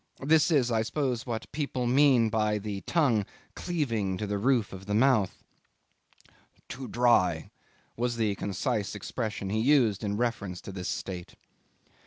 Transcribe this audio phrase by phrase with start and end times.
[0.23, 4.87] This is, I suppose, what people mean by the tongue cleaving to the roof of
[4.87, 5.43] the mouth.
[6.67, 7.51] "Too dry,"
[7.95, 11.35] was the concise expression he used in reference to this state.